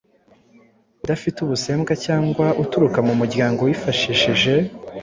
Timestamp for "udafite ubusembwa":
1.03-1.93